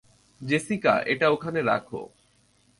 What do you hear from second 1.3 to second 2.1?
ওখানে রাখ।